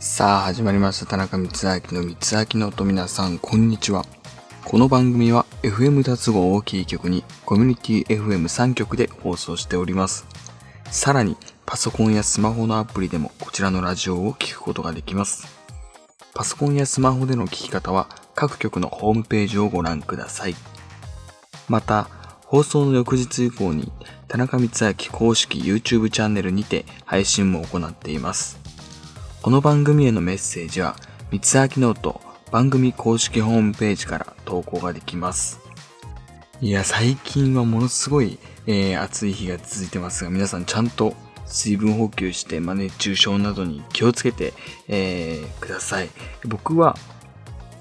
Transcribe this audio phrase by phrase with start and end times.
[0.00, 1.06] さあ始まりました。
[1.06, 2.84] 田中光明の光明の音。
[2.84, 4.04] 皆さんこんにちは。
[4.64, 10.24] この番組は FM 脱合をキー局にコミュニティ FM3 局で放送しております。
[10.92, 15.48] さらにパソコンやスマホのアプリでもこちらのラジオを聴くことができます。
[16.32, 20.54] パソコンやスマホでの聞き方は各局のホームページをご覧ください。
[21.68, 22.08] また
[22.44, 23.90] 放送の翌日以降に
[24.28, 28.57] 田中光明公式 YouTube チャンネルにて配信も行っています。
[29.48, 30.94] この番組へのメッセージは、
[31.30, 32.20] 三つ明ノート
[32.52, 35.58] 番組公式ホームページから投稿ができます。
[36.60, 41.14] いや、最近はものすごい、えー、暑い日が続いてますが、皆さんちゃんと
[41.46, 44.52] 水分補給して、まあ、熱中症などに気をつけて、
[44.86, 46.10] えー、ください。
[46.44, 46.98] 僕は、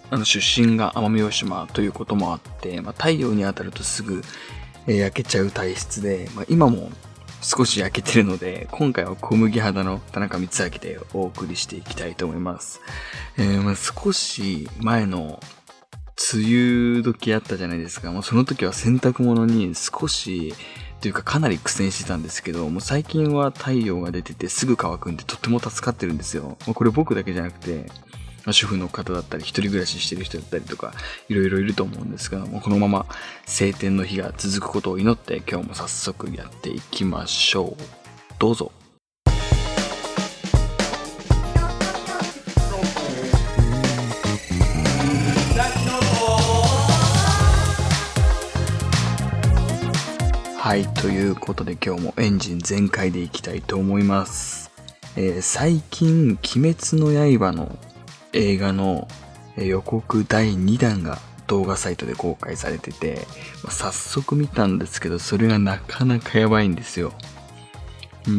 [0.10, 4.22] あの、出身が奄美大島ということもあって、まあ、太陽に当たるとすぐ、
[4.88, 6.92] えー、焼けちゃう体質で、まあ、今も
[7.42, 12.82] 少し焼けてるので、今回は小麦肌の田中光明でお送りしていきたいと思います。
[13.38, 15.40] えー、まあ、少し前の
[16.34, 16.44] 梅
[16.96, 18.12] 雨時あったじゃないですか。
[18.12, 20.54] もうその時は洗濯物に少し、
[21.00, 26.58] というかかなり苦戦してたんですけど、もう最近は太陽が出ててすぐ乾くんでとっても助かってるんですよ。
[26.66, 27.86] まこれ僕だけじゃなくて、
[28.54, 30.94] 主婦の方だったり、一人暮らししてる人だったりとか、
[31.30, 33.06] いろいろいると思うんですが、もうこのまま
[33.46, 37.84] 晴天の日が続くことを祈って、今日も早速やっていきましょう。
[38.40, 38.72] どうぞ。
[50.68, 54.70] はい、ということで今日もエンジン全開でいきたいと思います。
[55.16, 57.80] えー、最近、鬼滅の刃の
[58.38, 59.08] 映画の
[59.58, 63.26] 予告第2弾が動画サイトで公開されてて
[63.64, 67.14] ま、早速見たんですけど、それがなかなかやばいんですよ。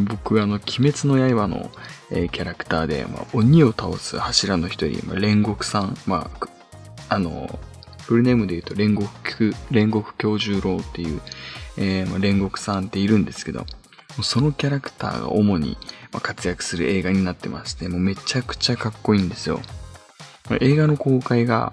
[0.06, 1.70] 僕、あの、鬼滅の刃の、
[2.10, 6.48] えー、キャラクターで、まあ、鬼を倒す柱の一人、まあ、煉獄さん、まあ、
[7.08, 7.58] あの、
[8.02, 11.20] フルネームで言うと煉獄、煉獄教授郎っていう、
[11.78, 13.64] えー、まあ、煉獄さんっているんですけど、
[14.22, 15.78] そのキャラクターが主に
[16.22, 19.60] 活躍する映画になってまして、もうめちゃくちゃかっこいいんですよ。
[20.60, 21.72] 映画の公開が、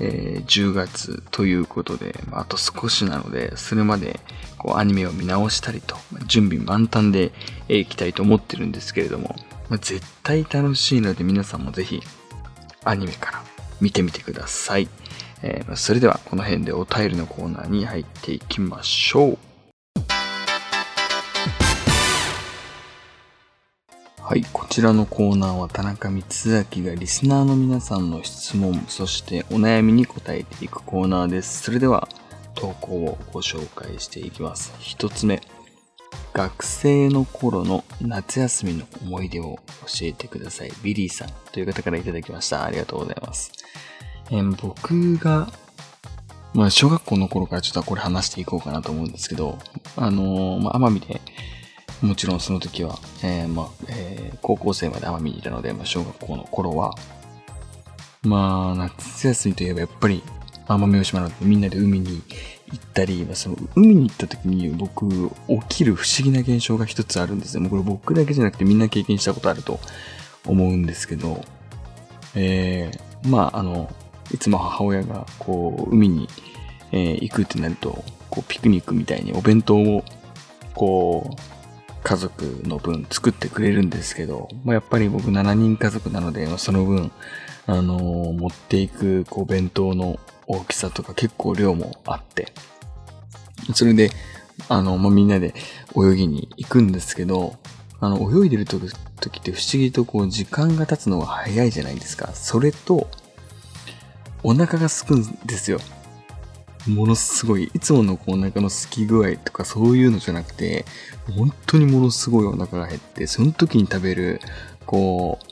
[0.00, 4.20] えー、10月ということで、あと少しなので、それまで
[4.58, 7.32] こうアニメを見直したりと、準備満タンで
[7.68, 9.36] いきたいと思ってるんですけれども、
[9.68, 12.02] まあ、絶対楽しいので皆さんもぜひ
[12.84, 13.42] アニメから
[13.80, 14.88] 見てみてください。
[15.42, 19.49] えー、それではこの辺でお便りのコーナーに入っていきましょう。
[24.30, 31.64] はい、こちらのコーナーは田中光明がリスナーの皆さんの質問、そしてお悩みに答えていくコーナーです。
[31.64, 32.08] それでは
[32.54, 34.72] 投稿をご紹介していきます。
[34.78, 35.40] 一つ目、
[36.32, 40.70] 学生の頃の夏休みの思い出を教えてください。
[40.84, 42.62] ビリーさんという方からいただきました。
[42.64, 43.50] ありがとうございます。
[44.30, 45.52] え、僕が、
[46.54, 49.58] まあ、小学校の頃からちょっとこれ話していこうかなと思うんですけど、
[49.96, 51.20] あのー、まあ、奄美で
[52.02, 56.94] もちろんその時は、えー、まあ、えー、高校生まで奄美にいたので、まあ、小学校の頃は、
[58.22, 60.22] まあ、夏休みといえばやっぱり
[60.66, 62.22] 奄美大島なのでみんなで海に
[62.72, 65.32] 行ったり、まあ、その海に行った時に僕、起
[65.68, 67.62] きる不思議な現象が一つあるんですね。
[67.62, 69.80] もうこれ僕だけじゃなくてみんな経験したことあると
[70.46, 71.42] 思うんですけど、
[72.34, 73.92] えー、まあ、あの、
[74.32, 76.28] いつも母親がこう、海に、
[76.92, 80.04] えー、行くってなると、こう、ピクニックみたいにお弁当を、
[80.74, 81.59] こう、
[82.02, 87.12] 家族の分作ってくれるんですけど、まあ、やっぱり僕7人家族なので、まあその分、
[87.66, 92.52] あのー、持っていくこう弁当の大きさとか結構量もあって、
[93.74, 94.10] それで、
[94.68, 95.54] あの、まあ、みんなで
[95.96, 97.56] 泳ぎに行くんですけど、
[98.00, 102.32] あの、泳いでる時って不思議とこう時間が経つのが早いじゃないですか。
[102.34, 103.08] それと、
[104.42, 105.78] お腹が空くんですよ。
[106.90, 110.84] ものすごい、いつものこうお腹の空き具合とかそういうのじゃなくて、
[111.36, 114.40] 本当にものすごいお腹が減って、その時に食べる、
[114.86, 115.46] こう、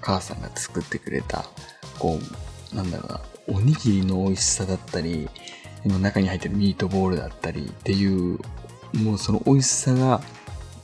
[0.00, 1.46] 母さんが作ってくれた、
[1.98, 2.18] こ
[2.72, 3.20] う、なんだろうな、
[3.58, 5.28] おにぎりの美味しさだったり、
[5.84, 8.38] 中に入ってるミートボールだったりっていう、
[8.94, 10.20] もうその美味しさが、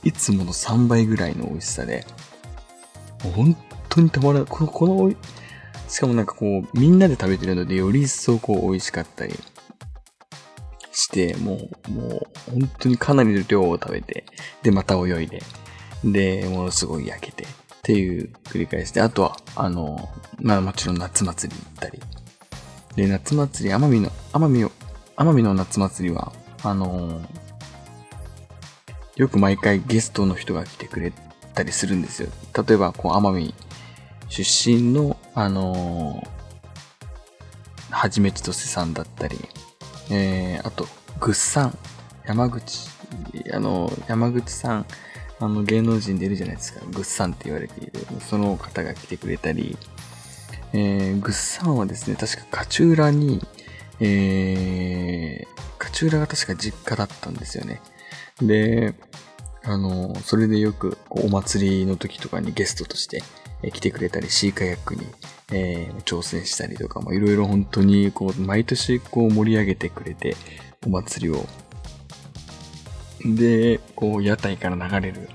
[0.03, 2.05] いつもの3倍ぐらいの美味しさで、
[3.35, 3.55] 本
[3.89, 4.47] 当にたまらない。
[4.47, 5.13] この、この、
[5.87, 9.33] しかもなんかこう、みんなで食べてるので、より一層こう美味しかったり、
[11.11, 14.25] て、もう、もう、本当にかなりの量を食べて、
[14.63, 15.43] で、また泳いで、
[16.03, 17.47] で、ものすごい焼けて、っ
[17.83, 20.09] ていう繰り返しで、あとは、あの、
[20.41, 21.99] まあもちろん夏祭り行ったり。
[22.95, 24.71] で、夏祭り、奄美の、奄美を、
[25.15, 26.31] 奄美の夏祭りは、
[26.63, 27.21] あの
[29.15, 31.11] よく毎回ゲストの人が来てくれ
[31.53, 32.29] たりするんですよ。
[32.67, 33.53] 例えば、こう、奄美
[34.29, 39.37] 出身の、あのー、はじめちとせさんだったり、
[40.09, 40.87] えー、あと、
[41.21, 41.77] ぐっさん、
[42.25, 42.89] 山口、
[43.53, 44.85] あの、山口さん、
[45.39, 46.81] あの、芸能人でいるじゃないですか。
[46.91, 47.91] ぐっさんって言われている。
[48.27, 49.77] その方が来てくれたり、
[50.73, 53.39] えー、ぐっさんはですね、確か勝浦に、
[53.99, 57.81] えー、勝浦が確か実家だったんですよね。
[58.41, 58.95] で、
[59.63, 63.21] あの、それでよくお祭りの時とかにゲストとして
[63.71, 65.05] 来てくれたり、シーカヤックに、
[65.51, 70.35] えー、挑戦したりとかも、いろいろ本当にこう、毎年こう盛り上げてくれて、
[70.85, 71.45] お祭りを。
[73.23, 75.29] で、こう、屋台から流れる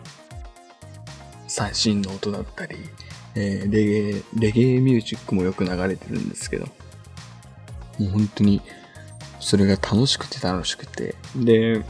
[1.47, 2.77] 最新の音だったり、
[3.35, 8.61] えー、レゲエ、レゲエミュージックもよく流れてるんですけど、もう本当に、
[9.41, 11.85] それが楽しくて楽しくて、で、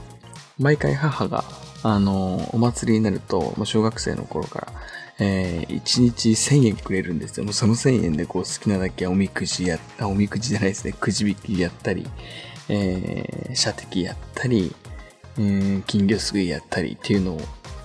[0.58, 1.44] 毎回母が
[1.88, 4.72] あの、お祭りになるとま、小学生の頃から、
[5.20, 7.44] えー、1日1000円くれるんですよ。
[7.44, 12.04] もうその1000円でこう好きなだけおみくじや、あ、おみくじじゃないですね、くじ引きやったり、
[12.68, 14.74] えー、射的やったり、
[15.38, 17.40] えー、金魚すくいやったりっていうのを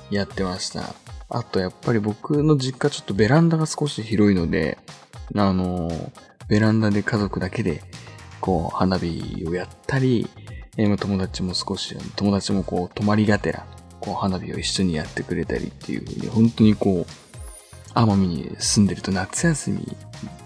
[0.10, 0.96] やってました。
[1.30, 4.78] あとやっぱり僕の実家ちょっとベランダが少し広いので、
[5.36, 5.90] あの、
[6.50, 7.82] ベランダで家族だけで、
[8.42, 10.28] こう、花火をやったり、
[10.78, 13.66] えー、友達も少し、友達もこう、泊まりがてら、
[14.02, 19.96] こう花火を一緒にやってくれたりっていう風に、本当にこう、奄美に住んでると夏休み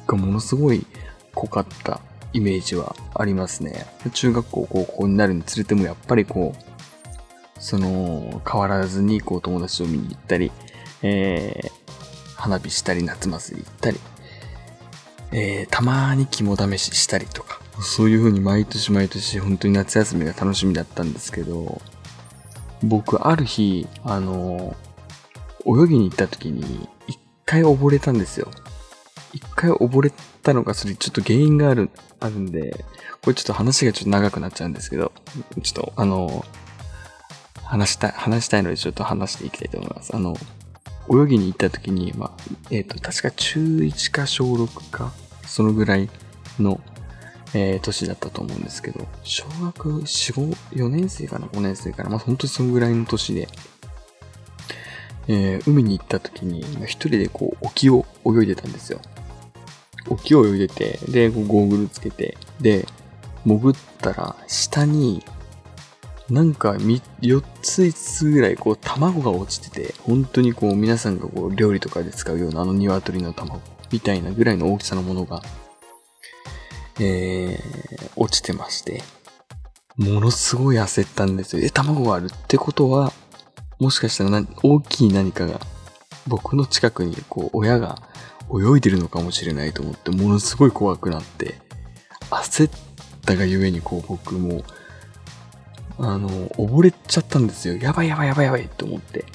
[0.07, 0.85] がものすごい
[1.33, 2.01] 濃かった
[2.35, 3.85] イメージはありますね。
[4.13, 10.51] 中学校、高校になるにつれてもやっぱりこう、その、変わらずにこう友達を見に行ったり、
[11.01, 11.71] えー、
[12.35, 13.99] 花火したり、夏祭り行ったり、
[15.31, 21.81] えー、たまに肝試ししたりとか、そういう風に毎年毎年本当に夏休みが楽しみだったんですけど、
[22.83, 24.75] 僕、ある日、あの、
[25.65, 28.51] 泳ぎに行った時に、一回溺れたんですよ。
[29.35, 30.11] 一回溺れ
[30.41, 31.89] たのが、それちょっと原因がある、
[32.19, 32.85] あるんで、
[33.21, 35.11] これちょっと話がちょっと長くなっちゃうんですけど、
[35.61, 36.45] ちょっと、あの、
[37.63, 40.15] 話したい、話したいのでちょっと話していきたいと思います。
[40.15, 40.35] あの、
[41.09, 42.31] 泳ぎに行った時に、まあ、
[42.71, 45.11] えっ、ー、と、確か中1か小6か、
[45.45, 46.09] そのぐらい
[46.59, 46.79] の
[47.53, 52.09] えー、年だったと思うんですけど、小学4、5、4年生かな ?5 年生かな？
[52.09, 53.47] まあ、本当にそのぐらいの年で、
[55.29, 58.99] えー、海に行った時に、一人でこう、沖を泳いでたんですよ。
[60.09, 62.87] 沖を泳いでて、で、ゴーグルつけて、で、
[63.45, 65.23] 潜ったら、下に、
[66.29, 73.61] なんか4つ5つぐらいこう卵が落ちてて、本当にこう皆さんがこう料理とかで使うようなあの鶏の卵
[73.91, 75.43] みたいなぐらいの大きさのものが
[76.99, 79.03] えー、落ちてまして、
[79.97, 81.63] ものすごい焦ったんですよ。
[81.65, 83.11] え、卵があるってことは、
[83.79, 85.59] もしかしたら大きい何かが、
[86.27, 88.01] 僕の近くに、こう、親が
[88.51, 91.55] 泳いでるのかもしれないと思って、ものすごい怖くなって、
[92.29, 92.71] 焦っ
[93.25, 94.63] たがゆえに、こう、僕も、
[95.97, 97.75] あの、溺れちゃったんですよ。
[97.77, 99.25] やばいやばいやばいやばいって思って。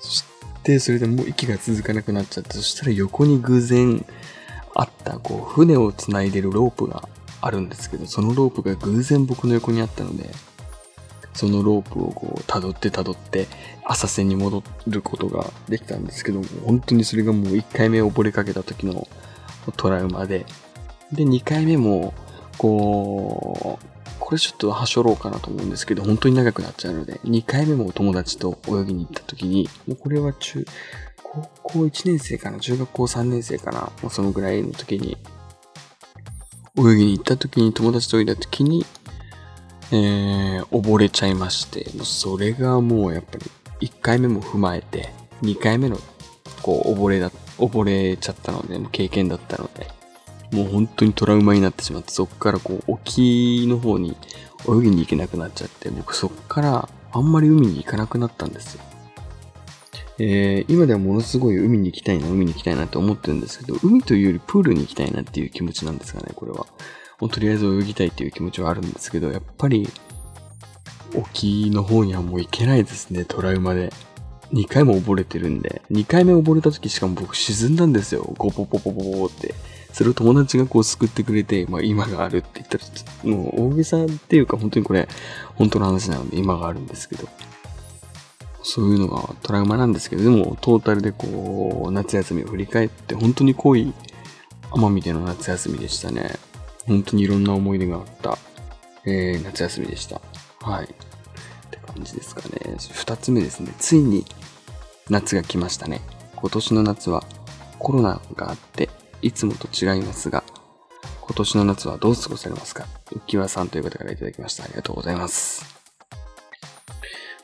[0.00, 0.24] そし
[0.62, 4.04] て、それでもう息が続かなくなっちゃって、そしたら横に偶然、
[4.78, 7.08] あったこう船をつないでるロープが
[7.40, 10.30] あるんですけど、そのロープが偶然僕の横にあったので、
[11.36, 13.46] そのロープをこう辿って辿って
[13.84, 19.06] 浅瀬に戻ることができたんですけど、本当にそれがもう1回目溺れかけた時の
[19.76, 20.46] トラウマで、
[21.12, 22.14] で、2回目も、
[22.58, 23.86] こう、
[24.18, 30.66] これちょっとはしょろうかなと思うんですけど、本当に長くなっちゃうので、2回目もお友達と泳ぎに行った時に、もうこれは中、
[31.22, 35.16] 高校1年生かな中学校3年生かなもうそのぐらいの時に、
[36.78, 38.84] 泳ぎに行った時に、友達と泳いだ時に、
[39.92, 45.12] えー、溺れちゃいまして、それがもうやっぱり、1回目も踏まえて、
[45.42, 45.98] 2回目の、
[46.62, 49.88] こう、溺れだ、溺れちゃったので、経験だったので、
[50.52, 54.16] もう本当にトラウマになってしまって、そこからこう、沖の方に
[54.68, 58.82] 泳ぎに行けなくなっちゃって、僕そこからあんまり海に行かなくなったんですよ。
[60.18, 66.66] えー、今ではものすごい海に行きたいな、海に行きたいなって思ってるんですけど、海というよりプールに行きたいなっていう気持ちなんですかね、これは。
[67.20, 69.88] もうとりあえず泳ぎたいっていう気持ちはあるんですけど、やっぱり、
[71.14, 73.92] 沖の方にはもう行けないですね、トラウマで。
[74.52, 78.22] 2回も溺れてるんで、2回目溺れた時しかも僕沈んだんですよ。
[78.38, 79.54] ゴポポポポポって。
[79.92, 82.84] それを友達がこう救ってくれて、まあ今があるって言ったら、
[83.24, 85.08] もう大げさっていうか本当にこれ、
[85.54, 87.28] 本当の話なので今があるんですけど。
[88.62, 93.94] そういうのがトラウマなんですけど、でもトータルでこう、夏休みを振り返って本当に濃い
[94.70, 96.36] 奄美での夏休みでしたね。
[96.86, 98.38] 本当にいろんな思い出があった、
[99.04, 100.20] えー、夏休みでした。
[100.60, 100.84] はい。
[100.84, 100.88] っ
[101.70, 102.76] て感じですかね。
[102.92, 103.72] 二つ目ですね。
[103.78, 104.24] ついに
[105.10, 106.00] 夏が来ましたね。
[106.36, 107.24] 今年の夏は
[107.78, 108.88] コロナがあって、
[109.22, 110.44] いつもと違いますが、
[111.20, 112.86] 今年の夏はどう過ごされますか？
[113.26, 114.64] 浮輪さんという方からいただきました。
[114.64, 115.74] ありがとうございます。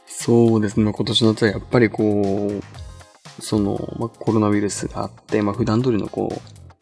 [0.07, 6.41] そうですね、今年の夏はやっぱりこう、その、ま、コロナウイルスがあって、ま、普段通りのこう、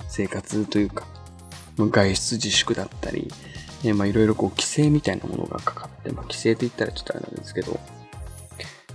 [0.08, 1.06] 生活というか、
[1.88, 3.28] 外出自粛だったり、
[3.84, 7.80] えまあいろいろこう規制みたいなものがかかって、まあ規制と言ったらちょっとあれなんですけど、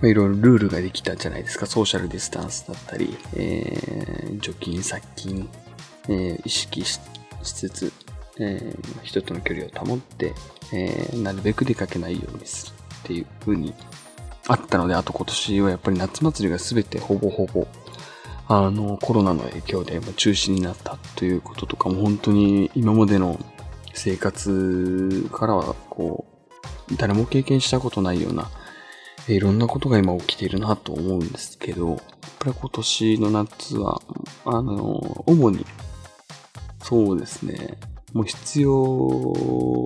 [0.01, 1.65] まいろいろルールができたじゃないですか。
[1.65, 5.50] ソーシャルディスタンスだったり、えー、除菌、殺菌、
[6.08, 7.00] えー、意識し
[7.44, 7.94] つつ、
[8.39, 10.34] えー、人との距離を保って、
[10.74, 12.74] えー、なるべく出かけないようにする
[13.06, 13.74] っていう風に
[14.48, 17.68] あったので、あと今年はやっぱり夏祭りが全てほぼほぼ、
[18.48, 23.40] あの、コロナの影響で中止になったということとかも本当に今までの
[23.94, 26.25] 生活からは、こ
[26.90, 28.50] う、誰も経験したことないような、
[29.28, 32.00] いろんなことが今起きているなと思うんですけど、やっ
[32.40, 34.00] ぱり今年の夏は、
[34.46, 35.66] あの、主に、
[36.84, 37.80] そうですね、
[38.14, 39.86] もう必要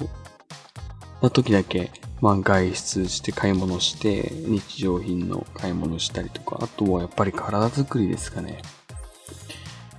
[1.22, 8.62] な時だけ、まあ外出して買い物して、日常品の買い物したりとか、あとはやっぱり体作りですかね。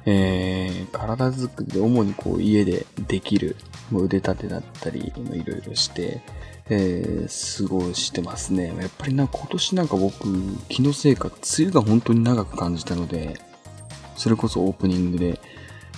[0.07, 3.57] えー、体作りで主にこう家でできる
[3.93, 6.23] 腕立てだったり、いろいろして、
[6.71, 8.75] えー、過ごしてますね。
[8.79, 10.27] やっぱりな、今年なんか僕、
[10.69, 11.37] 気のせいか、梅
[11.67, 13.41] 雨が本当に長く感じたので、
[14.17, 15.41] それこそオープニングで、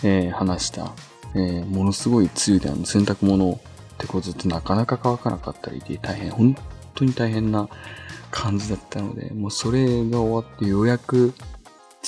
[0.03, 0.93] えー、話した、
[1.35, 3.61] えー、ものすごい梅雨であの洗濯物を
[3.93, 6.57] ってこうずっとなかなか乾かなかったりで大変、本
[6.95, 7.69] 当に大変な
[8.31, 11.35] 感じだったので、もうそれが終わってようやく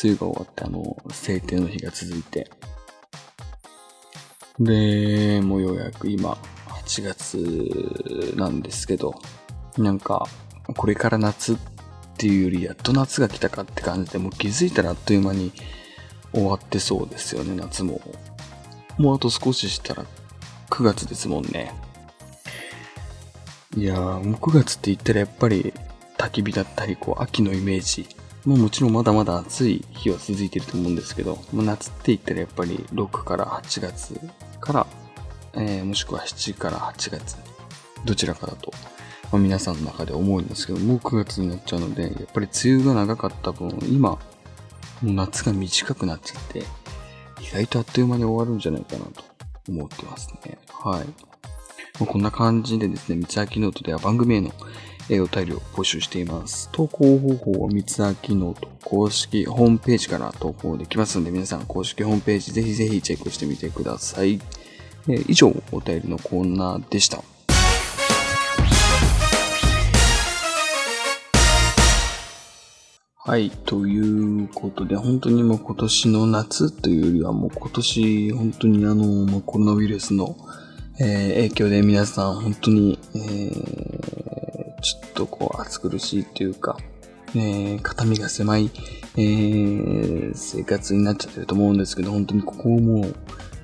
[0.03, 2.51] 梅雨が終わってあの、晴天の日が続いて、
[4.59, 6.39] で、もうようやく今、
[6.85, 9.15] 8月なんですけど、
[9.79, 10.27] なんか、
[10.77, 11.57] これから夏っ
[12.17, 15.53] ていうより、やっと夏が来たかって感じで、もう気づいたらあっという間に
[16.33, 18.01] 終わってそうですよね、夏も。
[18.99, 20.05] もうあと少ししたら
[20.71, 21.73] 9月ですもんね。
[23.77, 25.75] いやー、もう9月って言ったらやっぱり
[26.17, 28.07] 焚き火だったり、こう、秋のイメージ。
[28.45, 34.21] もうもちろんまだまだ暑い日は続いてると思うんですけど、もう夏って言ったらやっぱり6から8月
[34.61, 34.87] から、
[35.55, 37.37] えー、もしくは7から8月、
[38.05, 38.71] どちらかだと、
[39.33, 44.19] まあ、皆さんの中で思うんですけど、もう9月になっちゃうので、やっぱり梅雨が長かった分、今、も
[45.03, 46.61] う夏が短くなっちゃって、
[47.41, 49.34] 意外とあっという間に終わるんじゃないかなと
[49.69, 50.59] 思ってますね。
[50.69, 51.07] はい。
[52.01, 54.51] まあ、こんな感じでですね、三つ秋ノートでは番組への
[55.11, 56.69] お便りを募集しています。
[56.73, 64.41] 投稿方法は三つ秋ノート公式ホームページから投稿できますので、皆さん公式ホームページぜひぜひチェックしてみてください。
[65.09, 67.23] え以上、お便りのコーナーでした。
[73.27, 73.49] はい。
[73.49, 80.37] ということで、本当にもう今年の夏というよりはもう今年本当にあの、コロナウイルスの、
[81.01, 86.77] えー、影響で皆さん本当に、えー、ちょっとこう暑苦しいというか、
[87.35, 88.71] えー、肩身が狭い、
[89.17, 93.15] えー、生活になっちゃってると思うんですけど、本当にここをもう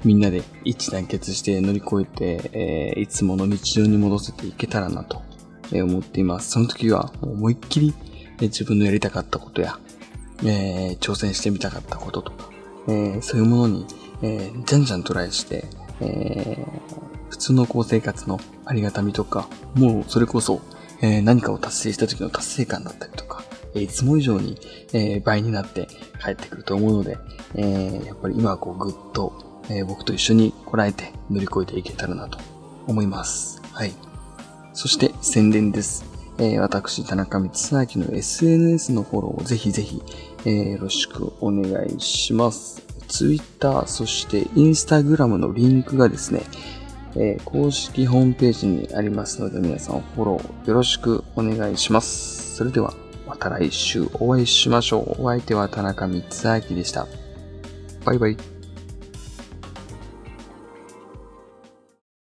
[0.06, 5.20] みんなで一致団結して乗り越えて、えー、いつもの日常に戻せていけたらなと
[5.70, 6.52] 思っています。
[6.52, 7.94] その時は思いっきり
[8.47, 9.78] 自分のやりたかったことや、
[10.44, 12.50] えー、挑戦してみたかったこととか、
[12.88, 13.87] えー、そういうものに、
[14.23, 15.64] えー、じゃんじゃんトライして、
[16.00, 20.61] えー、普通のこう生活のありがたみとか、もうそれこそ、
[21.02, 23.42] え、何かを達成した時の達成感だったりとか、
[23.75, 24.59] いつも以上に、
[24.92, 25.88] え、倍になって
[26.23, 27.18] 帰ってくると思うので、
[27.54, 32.38] え、やっぱり今はこうぐっとえ、僕と一緒にこらえて乗り越えていけたらなと
[32.87, 33.62] 思います。
[33.73, 33.92] はい。
[34.73, 36.04] そして宣伝です。
[36.40, 40.02] えー、私、田中光明の SNS のフォローをぜひぜひ、
[40.47, 42.82] えー、よろしくお願いします。
[43.09, 46.42] Twitter、そして Instagram のリンクがですね、
[47.14, 52.56] えー、公式ホームページにありますので皆さんフォローよろしくお願いします。
[52.56, 52.94] それでは
[53.26, 55.23] また来週お会いしましょう。
[55.23, 56.25] お相手は田中光
[56.70, 57.06] 明でした。
[58.06, 58.59] バイバイ。